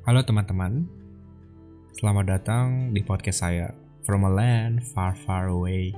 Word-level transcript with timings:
Halo 0.00 0.24
teman-teman, 0.24 0.88
selamat 1.92 2.24
datang 2.24 2.88
di 2.88 3.04
podcast 3.04 3.44
saya 3.44 3.68
From 4.08 4.24
a 4.24 4.32
Land 4.32 4.80
Far 4.80 5.12
Far 5.12 5.52
Away. 5.52 5.92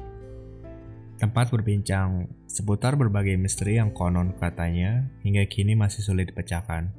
Tempat 1.23 1.55
berbincang 1.55 2.27
seputar 2.51 2.99
berbagai 2.99 3.39
misteri 3.39 3.79
yang 3.79 3.95
konon 3.95 4.35
katanya 4.43 5.07
hingga 5.23 5.47
kini 5.47 5.79
masih 5.79 6.03
sulit 6.03 6.35
dipecahkan. 6.35 6.91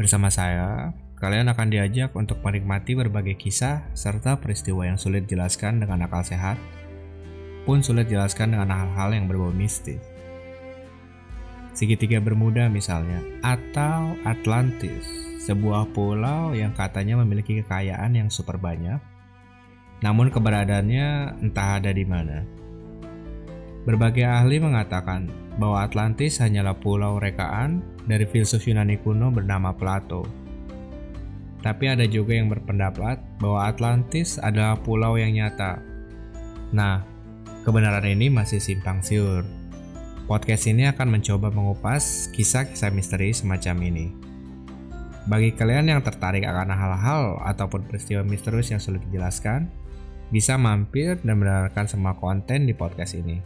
Bersama 0.00 0.32
saya, 0.32 0.96
kalian 1.20 1.52
akan 1.52 1.68
diajak 1.68 2.16
untuk 2.16 2.40
menikmati 2.40 2.96
berbagai 2.96 3.36
kisah 3.36 3.92
serta 3.92 4.40
peristiwa 4.40 4.88
yang 4.88 4.96
sulit 4.96 5.28
dijelaskan 5.28 5.84
dengan 5.84 6.08
akal 6.08 6.24
sehat, 6.24 6.56
pun 7.68 7.84
sulit 7.84 8.08
dijelaskan 8.08 8.56
dengan 8.56 8.72
hal-hal 8.72 9.12
yang 9.12 9.28
berbau 9.28 9.52
mistis 9.52 10.11
segitiga 11.72 12.20
Bermuda 12.20 12.68
misalnya, 12.68 13.20
atau 13.40 14.16
Atlantis, 14.24 15.04
sebuah 15.42 15.90
pulau 15.90 16.54
yang 16.54 16.70
katanya 16.76 17.18
memiliki 17.20 17.60
kekayaan 17.64 18.14
yang 18.14 18.28
super 18.30 18.56
banyak, 18.60 19.00
namun 20.02 20.30
keberadaannya 20.30 21.40
entah 21.42 21.82
ada 21.82 21.90
di 21.90 22.04
mana. 22.06 22.42
Berbagai 23.82 24.22
ahli 24.22 24.62
mengatakan 24.62 25.26
bahwa 25.58 25.82
Atlantis 25.82 26.38
hanyalah 26.38 26.78
pulau 26.78 27.18
rekaan 27.18 27.82
dari 28.06 28.26
filsuf 28.26 28.62
Yunani 28.66 28.98
kuno 29.02 29.34
bernama 29.34 29.74
Plato. 29.74 30.22
Tapi 31.62 31.84
ada 31.86 32.06
juga 32.06 32.34
yang 32.34 32.50
berpendapat 32.50 33.22
bahwa 33.38 33.70
Atlantis 33.70 34.38
adalah 34.38 34.78
pulau 34.78 35.14
yang 35.14 35.34
nyata. 35.34 35.78
Nah, 36.74 37.06
kebenaran 37.62 38.06
ini 38.06 38.26
masih 38.30 38.58
simpang 38.58 38.98
siur. 38.98 39.61
Podcast 40.22 40.70
ini 40.70 40.86
akan 40.86 41.18
mencoba 41.18 41.50
mengupas 41.50 42.30
kisah-kisah 42.30 42.94
misteri 42.94 43.34
semacam 43.34 43.76
ini. 43.90 44.06
Bagi 45.26 45.50
kalian 45.50 45.90
yang 45.90 45.98
tertarik 45.98 46.46
akan 46.46 46.70
hal-hal 46.70 47.42
ataupun 47.42 47.90
peristiwa 47.90 48.22
misterius 48.22 48.70
yang 48.70 48.78
sulit 48.78 49.02
dijelaskan, 49.10 49.66
bisa 50.30 50.54
mampir 50.54 51.18
dan 51.26 51.42
mendengarkan 51.42 51.90
semua 51.90 52.14
konten 52.14 52.70
di 52.70 52.74
podcast 52.74 53.18
ini. 53.18 53.42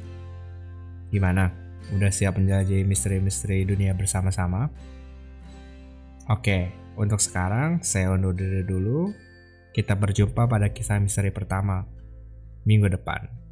Gimana? 1.08 1.48
Udah 1.96 2.12
siap 2.12 2.36
menjelajahi 2.36 2.84
misteri-misteri 2.84 3.64
dunia 3.64 3.96
bersama-sama? 3.96 4.68
Oke, 6.28 6.76
untuk 7.00 7.24
sekarang 7.24 7.80
saya 7.80 8.12
undur 8.12 8.36
diri 8.36 8.60
dulu. 8.68 9.16
Kita 9.72 9.96
berjumpa 9.96 10.44
pada 10.44 10.68
kisah 10.68 11.00
misteri 11.00 11.32
pertama 11.32 11.88
minggu 12.68 12.92
depan. 12.92 13.45